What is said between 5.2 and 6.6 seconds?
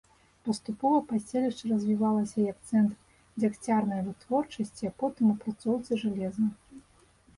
апрацоўцы жалеза.